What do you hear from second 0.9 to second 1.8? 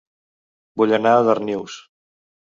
anar a Darnius